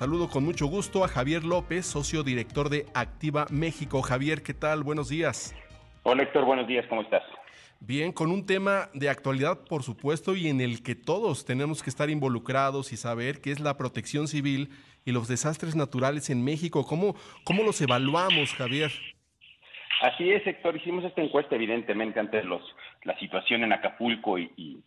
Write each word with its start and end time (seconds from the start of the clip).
Saludo 0.00 0.30
con 0.30 0.46
mucho 0.46 0.64
gusto 0.64 1.04
a 1.04 1.08
Javier 1.08 1.44
López, 1.44 1.84
socio 1.84 2.22
director 2.22 2.70
de 2.70 2.86
Activa 2.94 3.44
México. 3.50 4.00
Javier, 4.00 4.42
¿qué 4.42 4.54
tal? 4.54 4.82
Buenos 4.82 5.10
días. 5.10 5.54
Hola 6.04 6.22
Héctor, 6.22 6.46
buenos 6.46 6.66
días, 6.66 6.86
¿cómo 6.88 7.02
estás? 7.02 7.22
Bien, 7.80 8.10
con 8.10 8.30
un 8.30 8.46
tema 8.46 8.88
de 8.94 9.10
actualidad, 9.10 9.58
por 9.68 9.82
supuesto, 9.82 10.34
y 10.34 10.48
en 10.48 10.62
el 10.62 10.82
que 10.82 10.94
todos 10.94 11.44
tenemos 11.44 11.82
que 11.82 11.90
estar 11.90 12.08
involucrados 12.08 12.94
y 12.94 12.96
saber 12.96 13.42
qué 13.42 13.50
es 13.50 13.60
la 13.60 13.76
protección 13.76 14.26
civil 14.26 14.70
y 15.04 15.12
los 15.12 15.28
desastres 15.28 15.76
naturales 15.76 16.30
en 16.30 16.42
México. 16.42 16.86
¿Cómo, 16.86 17.14
cómo 17.44 17.62
los 17.62 17.78
evaluamos, 17.82 18.54
Javier? 18.54 18.90
Así 20.00 20.30
es, 20.30 20.46
Héctor. 20.46 20.76
Hicimos 20.78 21.04
esta 21.04 21.20
encuesta, 21.20 21.56
evidentemente, 21.56 22.18
ante 22.18 22.42
los, 22.42 22.62
la 23.04 23.18
situación 23.18 23.64
en 23.64 23.74
Acapulco 23.74 24.38
y 24.38 24.50
y, 24.56 24.82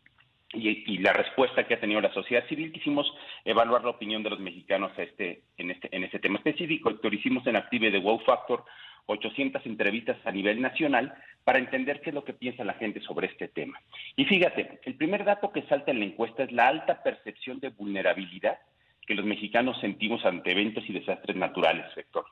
la 0.54 1.14
respuesta 1.14 1.66
que 1.66 1.74
ha 1.74 1.80
tenido 1.80 2.02
la 2.02 2.14
sociedad 2.14 2.48
civil, 2.48 2.72
quisimos 2.72 3.12
evaluar 3.44 3.84
la 3.84 3.90
opinión 3.92 4.24
de 4.24 4.30
los 4.30 4.40
mexicanos 4.40 4.92
este, 4.98 5.44
en, 5.58 5.72
este, 5.72 5.96
en 5.96 6.04
este 6.04 6.20
tema 6.20 6.38
específico. 6.38 6.90
Héctor, 6.90 7.14
hicimos 7.14 7.46
en 7.48 7.56
Active 7.56 7.92
de 7.92 8.00
Wow 8.00 8.20
Factor 8.20 8.64
800 9.06 9.66
entrevistas 9.66 10.18
a 10.26 10.32
nivel 10.32 10.62
nacional 10.62 11.14
para 11.44 11.60
entender 11.60 12.02
qué 12.02 12.12
es 12.12 12.14
lo 12.14 12.24
que 12.24 12.34
piensa 12.34 12.64
la 12.64 12.76
gente 12.76 13.02
sobre 13.02 13.28
este 13.28 13.48
tema. 13.48 13.80
Y 14.16 14.26
fíjate, 14.26 14.80
el 14.84 14.96
primer 14.96 15.26
dato 15.26 15.52
que 15.52 15.64
salta 15.64 15.92
en 15.92 16.00
la 16.00 16.06
encuesta 16.06 16.44
es 16.44 16.52
la 16.52 16.68
alta 16.68 17.04
percepción 17.04 17.60
de 17.60 17.70
vulnerabilidad 17.70 18.60
que 19.06 19.16
los 19.16 19.26
mexicanos 19.26 19.80
sentimos 19.82 20.24
ante 20.26 20.52
eventos 20.52 20.84
y 20.88 20.94
desastres 20.94 21.36
naturales, 21.36 21.86
Héctor. 21.98 22.26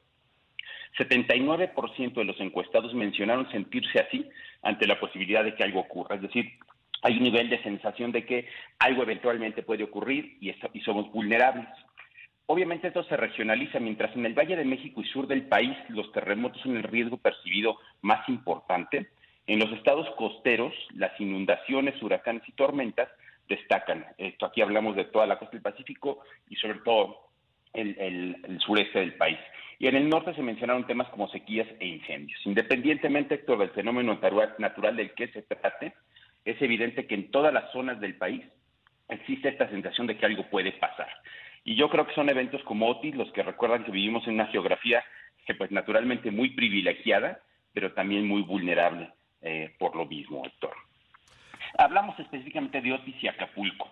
79% 0.98 2.14
de 2.14 2.24
los 2.26 2.40
encuestados 2.40 2.94
mencionaron 2.94 3.50
sentirse 3.52 4.00
así 4.00 4.30
ante 4.62 4.88
la 4.88 5.00
posibilidad 5.00 5.44
de 5.44 5.56
que 5.56 5.64
algo 5.64 5.82
ocurra, 5.82 6.16
es 6.16 6.22
decir, 6.22 6.52
hay 7.02 7.18
un 7.18 7.24
nivel 7.24 7.50
de 7.50 7.62
sensación 7.64 8.12
de 8.12 8.26
que 8.26 8.48
algo 8.80 9.04
eventualmente 9.04 9.64
puede 9.64 9.84
ocurrir 9.84 10.38
y, 10.40 10.50
y 10.50 10.82
somos 10.82 11.12
vulnerables. 11.12 11.68
Obviamente 12.46 12.88
esto 12.88 13.04
se 13.04 13.16
regionaliza, 13.16 13.80
mientras 13.80 14.16
en 14.16 14.26
el 14.26 14.34
Valle 14.34 14.58
de 14.58 14.66
México 14.66 15.02
y 15.02 15.06
sur 15.06 15.28
del 15.28 15.48
país 15.48 15.76
los 15.90 16.12
terremotos 16.12 16.62
son 16.62 16.76
el 16.76 16.84
riesgo 16.84 17.18
percibido 17.18 17.78
más 18.02 18.28
importante. 18.28 19.10
En 19.48 19.60
los 19.60 19.72
estados 19.72 20.10
costeros, 20.18 20.74
las 20.94 21.18
inundaciones, 21.20 22.02
huracanes 22.02 22.44
y 22.48 22.52
tormentas 22.52 23.10
destacan. 23.48 24.06
Esto 24.18 24.46
aquí 24.46 24.62
hablamos 24.62 24.96
de 24.96 25.06
toda 25.06 25.26
la 25.26 25.40
costa 25.40 25.54
del 25.54 25.62
Pacífico 25.62 26.20
y 26.50 26.56
sobre 26.56 26.80
todo 26.80 27.30
el, 27.74 28.60
sureste 28.66 29.00
del 29.00 29.16
país. 29.16 29.38
Y 29.80 29.88
en 29.88 29.96
el 29.96 30.10
norte 30.10 30.34
se 30.36 30.42
mencionaron 30.44 30.86
temas 30.86 31.10
como 31.10 31.28
sequías 31.30 31.68
e 31.80 31.88
incendios. 31.88 32.40
Independientemente, 32.46 33.36
Héctor, 33.36 33.60
del 33.60 33.72
fenómeno 33.72 34.20
natural 34.60 34.96
del 34.96 35.14
que 35.14 35.28
se 35.30 35.42
trate, 35.42 35.94
es 36.46 36.62
evidente 36.62 37.08
que 37.08 37.16
en 37.16 37.32
todas 37.32 37.54
las 37.54 37.72
zonas 37.72 38.00
del 38.00 38.16
país 38.16 38.44
existe 39.10 39.50
esta 39.50 39.70
sensación 39.70 40.08
de 40.08 40.18
que 40.18 40.26
algo 40.26 40.50
puede 40.50 40.72
pasar. 40.74 41.10
Y 41.64 41.76
yo 41.76 41.90
creo 41.90 42.08
que 42.08 42.16
son 42.16 42.30
eventos 42.30 42.64
como 42.64 42.90
Otis 42.90 43.16
los 43.16 43.32
que 43.32 43.44
recuerdan 43.44 43.84
que 43.84 43.92
vivimos 43.92 44.28
en 44.28 44.36
una 44.36 44.48
geografía 44.48 45.04
que 45.46 45.54
pues 45.54 45.72
naturalmente 45.72 46.32
muy 46.32 46.52
privilegiada, 46.52 47.40
pero 47.74 47.94
también 47.94 48.28
muy 48.28 48.42
vulnerable 48.42 49.10
eh, 49.42 49.74
por 49.78 49.96
lo 49.96 50.06
mismo, 50.06 50.46
Héctor. 50.46 50.74
Hablamos 51.78 52.20
específicamente 52.20 52.82
de 52.82 52.94
Otis 52.94 53.16
y 53.22 53.28
Acapulco. 53.28 53.90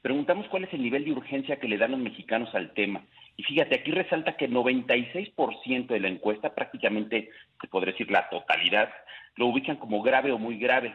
Preguntamos 0.00 0.46
cuál 0.48 0.64
es 0.64 0.72
el 0.72 0.82
nivel 0.82 1.04
de 1.04 1.12
urgencia 1.12 1.58
que 1.58 1.68
le 1.68 1.76
dan 1.76 1.90
los 1.90 2.00
mexicanos 2.00 2.54
al 2.54 2.72
tema. 2.72 3.02
Y 3.36 3.42
fíjate, 3.42 3.74
aquí 3.74 3.90
resalta 3.90 4.36
que 4.36 4.48
96% 4.48 5.86
de 5.86 6.00
la 6.00 6.08
encuesta, 6.08 6.54
prácticamente 6.54 7.30
se 7.60 7.68
podría 7.68 7.92
decir 7.92 8.10
la 8.10 8.28
totalidad, 8.28 8.92
lo 9.34 9.46
ubican 9.46 9.76
como 9.76 10.02
grave 10.02 10.30
o 10.32 10.38
muy 10.38 10.58
grave 10.58 10.94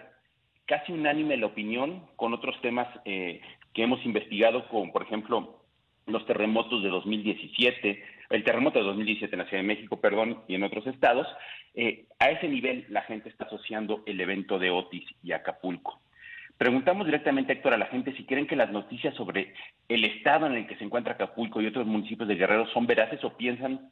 casi 0.65 0.91
unánime 0.91 1.37
la 1.37 1.47
opinión 1.47 2.07
con 2.15 2.33
otros 2.33 2.59
temas 2.61 2.87
eh, 3.05 3.41
que 3.73 3.83
hemos 3.83 4.03
investigado, 4.05 4.67
como 4.69 4.91
por 4.91 5.03
ejemplo 5.03 5.59
los 6.05 6.25
terremotos 6.25 6.83
de 6.83 6.89
2017, 6.89 8.03
el 8.29 8.43
terremoto 8.43 8.79
de 8.79 8.85
2017 8.85 9.33
en 9.33 9.39
la 9.39 9.45
Ciudad 9.45 9.63
de 9.63 9.67
México, 9.67 10.01
perdón, 10.01 10.43
y 10.47 10.55
en 10.55 10.63
otros 10.63 10.85
estados, 10.87 11.27
eh, 11.75 12.05
a 12.19 12.29
ese 12.29 12.47
nivel 12.47 12.85
la 12.89 13.03
gente 13.03 13.29
está 13.29 13.45
asociando 13.45 14.03
el 14.05 14.19
evento 14.19 14.59
de 14.59 14.69
Otis 14.69 15.05
y 15.23 15.31
Acapulco. 15.31 16.01
Preguntamos 16.57 17.05
directamente, 17.05 17.53
Héctor, 17.53 17.73
a 17.73 17.77
la 17.77 17.87
gente 17.87 18.13
si 18.15 18.25
creen 18.25 18.47
que 18.47 18.55
las 18.55 18.71
noticias 18.71 19.15
sobre 19.15 19.53
el 19.89 20.05
estado 20.05 20.45
en 20.45 20.53
el 20.53 20.67
que 20.67 20.75
se 20.77 20.83
encuentra 20.83 21.13
Acapulco 21.13 21.61
y 21.61 21.67
otros 21.67 21.87
municipios 21.87 22.27
de 22.27 22.35
Guerrero 22.35 22.67
son 22.67 22.85
veraces 22.85 23.23
o 23.23 23.35
piensan 23.35 23.89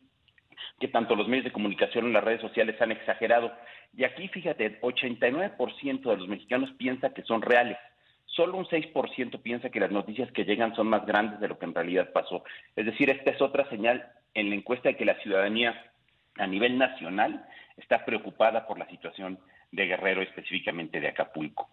que 0.79 0.87
tanto 0.87 1.15
los 1.15 1.27
medios 1.27 1.45
de 1.45 1.51
comunicación 1.51 2.05
en 2.05 2.13
las 2.13 2.23
redes 2.23 2.41
sociales 2.41 2.79
han 2.81 2.91
exagerado. 2.91 3.53
Y 3.95 4.03
aquí, 4.03 4.27
fíjate, 4.27 4.81
89% 4.81 6.01
de 6.01 6.17
los 6.17 6.27
mexicanos 6.27 6.71
piensa 6.77 7.13
que 7.13 7.23
son 7.23 7.41
reales. 7.41 7.77
Solo 8.25 8.57
un 8.57 8.65
6% 8.65 9.41
piensa 9.41 9.69
que 9.69 9.79
las 9.79 9.91
noticias 9.91 10.31
que 10.31 10.45
llegan 10.45 10.73
son 10.75 10.87
más 10.87 11.05
grandes 11.05 11.39
de 11.39 11.49
lo 11.49 11.59
que 11.59 11.65
en 11.65 11.75
realidad 11.75 12.11
pasó. 12.13 12.43
Es 12.75 12.85
decir, 12.85 13.09
esta 13.09 13.31
es 13.31 13.41
otra 13.41 13.69
señal 13.69 14.09
en 14.33 14.49
la 14.49 14.55
encuesta 14.55 14.89
de 14.89 14.95
que 14.95 15.05
la 15.05 15.19
ciudadanía 15.19 15.91
a 16.37 16.47
nivel 16.47 16.77
nacional 16.77 17.45
está 17.75 18.05
preocupada 18.05 18.65
por 18.67 18.79
la 18.79 18.87
situación 18.87 19.39
de 19.71 19.85
Guerrero, 19.85 20.21
específicamente 20.21 20.99
de 20.99 21.09
Acapulco. 21.09 21.69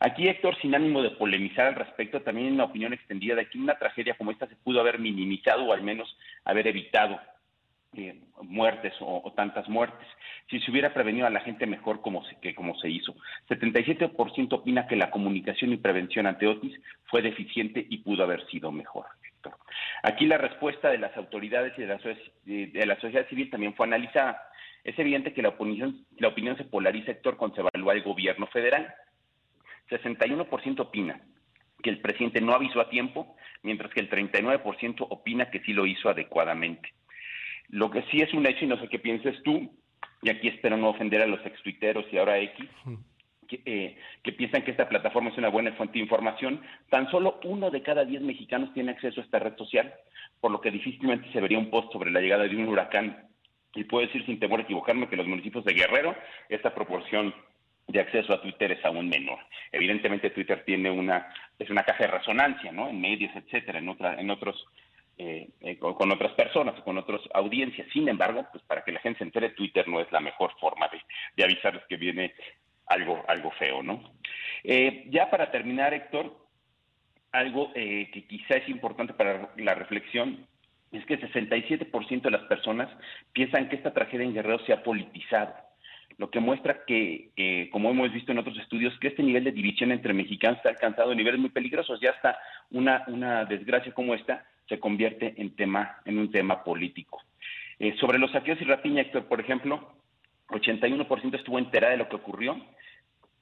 Aquí, 0.00 0.28
Héctor, 0.28 0.56
sin 0.60 0.74
ánimo 0.74 1.00
de 1.02 1.10
polemizar 1.10 1.66
al 1.66 1.74
respecto, 1.76 2.22
también 2.22 2.54
una 2.54 2.64
opinión 2.64 2.92
extendida 2.92 3.36
de 3.36 3.48
que 3.48 3.58
una 3.58 3.78
tragedia 3.78 4.14
como 4.14 4.32
esta 4.32 4.48
se 4.48 4.56
pudo 4.56 4.80
haber 4.80 4.98
minimizado 4.98 5.64
o 5.64 5.72
al 5.72 5.82
menos 5.82 6.16
haber 6.44 6.66
evitado 6.66 7.20
eh, 7.94 8.20
muertes 8.42 8.94
o, 9.00 9.32
tantas 9.36 9.68
muertes. 9.68 10.06
Si 10.50 10.60
se 10.60 10.70
hubiera 10.70 10.94
prevenido 10.94 11.26
a 11.26 11.30
la 11.30 11.40
gente 11.40 11.66
mejor 11.66 12.00
como 12.00 12.24
se, 12.24 12.36
que 12.40 12.54
como 12.54 12.76
se 12.78 12.88
hizo. 12.88 13.14
77% 13.48 14.52
opina 14.52 14.86
que 14.86 14.96
la 14.96 15.10
comunicación 15.10 15.72
y 15.72 15.76
prevención 15.76 16.26
ante 16.26 16.46
Otis 16.46 16.78
fue 17.04 17.22
deficiente 17.22 17.86
y 17.88 17.98
pudo 17.98 18.24
haber 18.24 18.46
sido 18.46 18.72
mejor. 18.72 19.06
Aquí 20.02 20.26
la 20.26 20.38
respuesta 20.38 20.90
de 20.90 20.98
las 20.98 21.16
autoridades 21.16 21.72
y 21.76 21.82
de 21.82 21.86
la, 21.86 21.98
de 22.44 22.86
la 22.86 23.00
sociedad 23.00 23.28
civil 23.28 23.50
también 23.50 23.74
fue 23.74 23.86
analizada. 23.86 24.40
Es 24.84 24.98
evidente 24.98 25.32
que 25.32 25.42
la 25.42 25.50
opinión, 25.50 26.04
la 26.18 26.28
opinión 26.28 26.56
se 26.56 26.64
polariza, 26.64 27.12
Héctor, 27.12 27.36
cuando 27.36 27.56
se 27.56 27.62
evalúa 27.62 27.94
el 27.94 28.02
gobierno 28.02 28.46
federal. 28.48 28.92
61% 29.90 30.80
opina 30.80 31.20
que 31.82 31.90
el 31.90 32.00
presidente 32.00 32.40
no 32.40 32.54
avisó 32.54 32.80
a 32.80 32.88
tiempo, 32.88 33.36
mientras 33.62 33.92
que 33.92 34.00
el 34.00 34.08
39% 34.08 35.06
opina 35.10 35.50
que 35.50 35.60
sí 35.60 35.72
lo 35.72 35.86
hizo 35.86 36.08
adecuadamente. 36.08 36.92
Lo 37.72 37.90
que 37.90 38.02
sí 38.10 38.20
es 38.20 38.32
un 38.34 38.46
hecho, 38.46 38.66
y 38.66 38.68
no 38.68 38.78
sé 38.78 38.88
qué 38.88 38.98
pienses 38.98 39.42
tú, 39.42 39.70
y 40.20 40.28
aquí 40.28 40.48
espero 40.48 40.76
no 40.76 40.90
ofender 40.90 41.22
a 41.22 41.26
los 41.26 41.44
extuiteros 41.44 42.04
y 42.12 42.18
ahora 42.18 42.38
X, 42.38 42.68
eh, 43.64 43.96
que, 44.22 44.32
piensan 44.32 44.62
que 44.62 44.72
esta 44.72 44.90
plataforma 44.90 45.30
es 45.30 45.38
una 45.38 45.48
buena 45.48 45.72
fuente 45.72 45.94
de 45.94 46.04
información, 46.04 46.60
tan 46.90 47.10
solo 47.10 47.40
uno 47.44 47.70
de 47.70 47.82
cada 47.82 48.04
diez 48.04 48.20
mexicanos 48.20 48.74
tiene 48.74 48.92
acceso 48.92 49.20
a 49.20 49.24
esta 49.24 49.38
red 49.38 49.56
social, 49.56 49.92
por 50.38 50.50
lo 50.50 50.60
que 50.60 50.70
difícilmente 50.70 51.32
se 51.32 51.40
vería 51.40 51.58
un 51.58 51.70
post 51.70 51.90
sobre 51.92 52.10
la 52.10 52.20
llegada 52.20 52.44
de 52.44 52.54
un 52.54 52.68
huracán. 52.68 53.26
Y 53.74 53.84
puedo 53.84 54.06
decir 54.06 54.24
sin 54.26 54.38
temor 54.38 54.60
a 54.60 54.64
equivocarme 54.64 55.08
que 55.08 55.16
los 55.16 55.26
municipios 55.26 55.64
de 55.64 55.72
Guerrero, 55.72 56.14
esta 56.50 56.74
proporción 56.74 57.34
de 57.88 58.00
acceso 58.00 58.34
a 58.34 58.42
Twitter 58.42 58.72
es 58.72 58.84
aún 58.84 59.08
menor. 59.08 59.38
Evidentemente 59.72 60.28
Twitter 60.28 60.62
tiene 60.66 60.90
una 60.90 61.26
es 61.58 61.70
una 61.70 61.84
caja 61.84 62.04
de 62.04 62.10
resonancia, 62.10 62.70
¿no? 62.70 62.88
En 62.88 63.00
medios, 63.00 63.34
etcétera, 63.34 63.78
en 63.78 63.88
otra, 63.88 64.20
en 64.20 64.30
otros 64.30 64.66
eh, 65.18 65.50
eh, 65.60 65.78
con, 65.78 66.10
otras 66.10 66.32
personas, 66.32 66.80
con 66.80 66.96
otras 66.96 67.20
audiencias. 67.34 67.86
Sin 67.92 68.08
embargo, 68.08 68.46
pues 68.50 68.64
para 68.64 68.82
que 68.82 68.92
la 68.92 69.00
gente 69.00 69.18
se 69.18 69.24
entere, 69.24 69.50
Twitter 69.50 69.86
no 69.86 70.00
es 70.00 70.10
la 70.10 70.20
mejor 70.20 70.52
forma 70.58 70.88
de, 70.88 71.00
de 71.36 71.44
avisarles 71.44 71.84
que 71.86 71.96
viene 71.96 72.34
algo, 72.86 73.22
algo 73.28 73.50
feo, 73.52 73.82
¿no? 73.82 74.02
Eh, 74.64 75.04
ya 75.10 75.30
para 75.30 75.50
terminar, 75.50 75.92
Héctor, 75.92 76.34
algo 77.30 77.72
que 77.72 78.26
quizá 78.28 78.56
es 78.56 78.68
importante 78.68 79.14
para 79.14 79.50
la 79.56 79.74
reflexión 79.74 80.46
es 80.90 81.04
que 81.06 81.14
el 81.14 81.32
67% 81.32 82.20
de 82.20 82.30
las 82.30 82.42
personas 82.42 82.90
piensan 83.32 83.68
que 83.68 83.76
esta 83.76 83.94
tragedia 83.94 84.26
en 84.26 84.34
Guerrero 84.34 84.58
se 84.66 84.74
ha 84.74 84.82
politizado, 84.82 85.54
lo 86.18 86.30
que 86.30 86.40
muestra 86.40 86.84
que, 86.84 87.68
como 87.72 87.90
hemos 87.90 88.12
visto 88.12 88.32
en 88.32 88.38
otros 88.38 88.58
estudios, 88.58 88.98
que 88.98 89.08
este 89.08 89.22
nivel 89.22 89.44
de 89.44 89.52
división 89.52 89.92
entre 89.92 90.12
mexicanos 90.12 90.60
ha 90.66 90.68
alcanzado 90.68 91.14
niveles 91.14 91.40
muy 91.40 91.48
peligrosos. 91.48 91.98
Ya 92.02 92.10
hasta 92.10 92.38
una, 92.70 93.04
una 93.06 93.46
desgracia 93.46 93.92
como 93.92 94.14
esta 94.14 94.44
se 94.72 94.80
convierte 94.80 95.34
en, 95.36 95.54
tema, 95.54 95.98
en 96.06 96.18
un 96.18 96.30
tema 96.30 96.64
político. 96.64 97.20
Eh, 97.78 97.94
sobre 98.00 98.18
los 98.18 98.32
saqueos 98.32 98.58
y 98.62 98.64
rapiña, 98.64 99.02
Héctor, 99.02 99.26
por 99.26 99.38
ejemplo, 99.38 99.92
81% 100.48 101.34
estuvo 101.34 101.58
enterada 101.58 101.92
de 101.92 101.98
lo 101.98 102.08
que 102.08 102.16
ocurrió, 102.16 102.56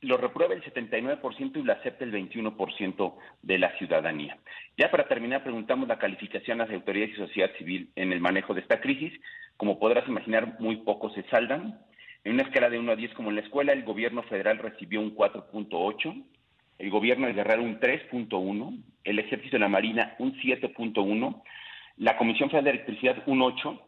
lo 0.00 0.16
reprueba 0.16 0.54
el 0.54 0.64
79% 0.64 1.56
y 1.56 1.62
lo 1.62 1.72
acepta 1.72 2.04
el 2.04 2.12
21% 2.12 3.14
de 3.42 3.58
la 3.58 3.70
ciudadanía. 3.78 4.38
Ya 4.76 4.90
para 4.90 5.06
terminar, 5.06 5.44
preguntamos 5.44 5.86
la 5.86 6.00
calificación 6.00 6.60
a 6.60 6.64
las 6.64 6.74
autoridades 6.74 7.14
y 7.14 7.18
sociedad 7.18 7.50
civil 7.58 7.90
en 7.94 8.12
el 8.12 8.20
manejo 8.20 8.52
de 8.52 8.62
esta 8.62 8.80
crisis. 8.80 9.12
Como 9.56 9.78
podrás 9.78 10.08
imaginar, 10.08 10.58
muy 10.58 10.78
pocos 10.78 11.12
se 11.14 11.22
saldan. 11.24 11.78
En 12.24 12.32
una 12.32 12.42
escala 12.42 12.70
de 12.70 12.78
1 12.78 12.90
a 12.90 12.96
10 12.96 13.14
como 13.14 13.30
en 13.30 13.36
la 13.36 13.42
escuela, 13.42 13.72
el 13.72 13.84
gobierno 13.84 14.24
federal 14.24 14.58
recibió 14.58 15.00
un 15.00 15.14
4.8, 15.14 16.24
el 16.80 16.90
gobierno 16.90 17.26
de 17.26 17.34
Guerrero 17.34 17.62
un 17.62 17.78
3.1, 17.78 18.82
el 19.04 19.18
ejército 19.18 19.56
de 19.56 19.60
la 19.60 19.68
marina 19.68 20.14
un 20.18 20.34
7.1, 20.34 21.42
la 21.98 22.16
Comisión 22.16 22.48
Federal 22.48 22.64
de 22.64 22.70
Electricidad 22.70 23.22
un 23.26 23.42
8. 23.42 23.82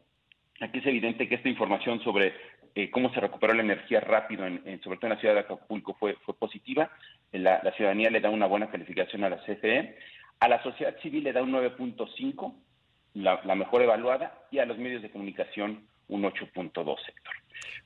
Aquí 0.61 0.79
es 0.79 0.87
evidente 0.87 1.29
que 1.29 1.37
esta 1.37 1.49
información 1.49 2.01
sobre 2.05 2.35
eh, 2.75 2.91
cómo 2.91 3.13
se 3.13 3.21
recuperó 3.21 3.55
la 3.55 3.63
energía 3.63 4.01
rápido, 4.01 4.47
en, 4.47 4.81
sobre 4.83 4.99
todo 4.99 5.07
en 5.09 5.15
la 5.15 5.21
ciudad 5.21 5.35
de 5.35 5.41
Acapulco, 5.41 5.95
fue, 5.95 6.17
positiva. 6.39 6.91
La, 7.33 7.61
la, 7.63 7.73
ciudadanía 7.73 8.11
le 8.11 8.21
da 8.21 8.31
una 8.31 8.47
buena 8.47 8.71
calificación 8.71 9.25
a 9.25 9.31
la 9.31 9.39
CFE. 9.39 9.97
A 10.41 10.49
la 10.49 10.63
sociedad 10.63 10.97
civil 11.01 11.25
le 11.25 11.33
da 11.33 11.43
un 11.43 11.53
9.5 11.53 12.55
la, 13.15 13.55
mejor 13.55 13.83
evaluada, 13.83 14.39
y 14.51 14.59
a 14.59 14.67
los 14.67 14.79
medios 14.79 15.03
de 15.03 15.11
comunicación 15.11 15.87
un 16.09 16.23
8.2 16.23 17.05
sector. 17.05 17.35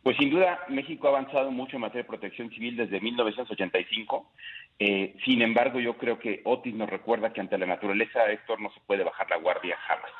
Pues 0.02 0.16
sin 0.16 0.30
duda 0.30 0.60
México 0.68 1.08
ha 1.08 1.10
avanzado 1.10 1.50
mucho 1.50 1.76
en 1.76 1.82
materia 1.82 2.02
de 2.02 2.08
protección 2.08 2.50
civil 2.50 2.76
desde 2.76 3.00
1985. 3.00 4.32
Eh, 4.78 5.16
sin 5.24 5.40
embargo, 5.40 5.80
yo 5.80 5.96
creo 5.96 6.18
que 6.18 6.42
Otis 6.44 6.74
nos 6.74 6.90
recuerda 6.90 7.32
que 7.32 7.40
ante 7.40 7.56
la 7.56 7.66
naturaleza, 7.66 8.30
Héctor, 8.30 8.60
no 8.60 8.70
se 8.72 8.80
puede 8.86 9.04
bajar 9.04 9.28
la 9.30 9.36
guardia 9.36 9.76
jamás. 9.86 10.10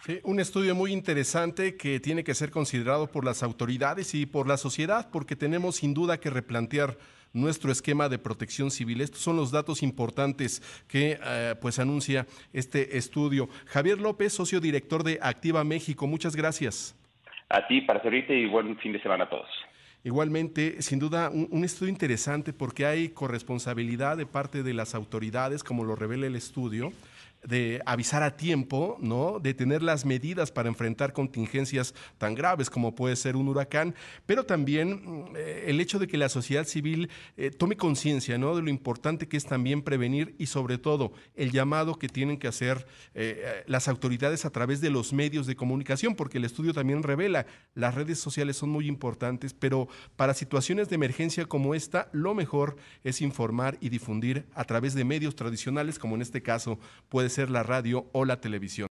Sí, 0.00 0.20
un 0.22 0.38
estudio 0.38 0.74
muy 0.74 0.92
interesante 0.92 1.76
que 1.76 1.98
tiene 1.98 2.22
que 2.22 2.34
ser 2.34 2.50
considerado 2.50 3.10
por 3.10 3.24
las 3.24 3.42
autoridades 3.42 4.14
y 4.14 4.26
por 4.26 4.46
la 4.46 4.56
sociedad, 4.56 5.08
porque 5.10 5.34
tenemos 5.34 5.76
sin 5.76 5.94
duda 5.94 6.20
que 6.20 6.30
replantear 6.30 6.96
nuestro 7.32 7.72
esquema 7.72 8.08
de 8.08 8.18
protección 8.18 8.70
civil. 8.70 9.00
Estos 9.00 9.20
son 9.20 9.36
los 9.36 9.50
datos 9.50 9.82
importantes 9.82 10.60
que 10.88 11.18
eh, 11.22 11.54
pues 11.60 11.78
anuncia 11.78 12.26
este 12.52 12.96
estudio. 12.96 13.48
Javier 13.66 13.98
López, 13.98 14.32
socio 14.32 14.60
director 14.60 15.02
de 15.02 15.18
Activa 15.20 15.64
México, 15.64 16.06
muchas 16.06 16.36
gracias. 16.36 16.94
A 17.48 17.66
ti, 17.66 17.80
para 17.80 18.00
servirte 18.02 18.36
y 18.38 18.46
buen 18.46 18.76
fin 18.78 18.92
de 18.92 19.02
semana 19.02 19.24
a 19.24 19.28
todos. 19.28 19.48
Igualmente, 20.06 20.82
sin 20.82 21.00
duda, 21.00 21.30
un, 21.30 21.64
estudio 21.64 21.90
interesante 21.90 22.52
porque 22.52 22.86
hay 22.86 23.08
corresponsabilidad 23.08 24.16
de 24.16 24.24
parte 24.24 24.62
de 24.62 24.72
las 24.72 24.94
autoridades, 24.94 25.64
como 25.64 25.82
lo 25.82 25.96
revela 25.96 26.28
el 26.28 26.36
estudio, 26.36 26.92
de 27.46 27.80
avisar 27.86 28.22
a 28.22 28.36
tiempo, 28.36 28.96
¿no? 29.00 29.38
De 29.38 29.54
tener 29.54 29.82
las 29.82 30.04
medidas 30.04 30.50
para 30.50 30.68
enfrentar 30.68 31.12
contingencias 31.12 31.94
tan 32.18 32.34
graves 32.34 32.70
como 32.70 32.94
puede 32.94 33.16
ser 33.16 33.36
un 33.36 33.48
huracán, 33.48 33.94
pero 34.26 34.44
también 34.44 35.02
mm, 35.04 35.36
eh, 35.36 35.64
el 35.68 35.80
hecho 35.80 35.98
de 35.98 36.06
que 36.06 36.16
la 36.16 36.28
sociedad 36.28 36.64
civil 36.64 37.08
eh, 37.36 37.50
tome 37.50 37.76
conciencia, 37.76 38.38
¿no? 38.38 38.56
De 38.56 38.62
lo 38.62 38.70
importante 38.70 39.28
que 39.28 39.36
es 39.36 39.46
también 39.46 39.82
prevenir 39.82 40.34
y 40.38 40.46
sobre 40.46 40.78
todo 40.78 41.12
el 41.34 41.52
llamado 41.52 41.98
que 41.98 42.08
tienen 42.08 42.38
que 42.38 42.48
hacer 42.48 42.86
eh, 43.14 43.62
las 43.66 43.88
autoridades 43.88 44.44
a 44.44 44.50
través 44.50 44.80
de 44.80 44.90
los 44.90 45.12
medios 45.12 45.46
de 45.46 45.56
comunicación, 45.56 46.14
porque 46.14 46.38
el 46.38 46.44
estudio 46.44 46.72
también 46.72 47.02
revela, 47.02 47.46
las 47.74 47.94
redes 47.94 48.18
sociales 48.18 48.56
son 48.56 48.70
muy 48.70 48.88
importantes, 48.88 49.54
pero 49.54 49.88
para 50.16 50.34
situaciones 50.34 50.88
de 50.88 50.96
emergencia 50.96 51.46
como 51.46 51.74
esta, 51.74 52.08
lo 52.12 52.34
mejor 52.34 52.76
es 53.04 53.20
informar 53.20 53.78
y 53.80 53.88
difundir 53.88 54.46
a 54.54 54.64
través 54.64 54.94
de 54.94 55.04
medios 55.04 55.36
tradicionales, 55.36 55.98
como 55.98 56.16
en 56.16 56.22
este 56.22 56.42
caso 56.42 56.78
puede 57.08 57.28
ser 57.36 57.50
la 57.50 57.62
radio 57.62 58.08
o 58.12 58.24
la 58.24 58.40
televisión. 58.40 58.84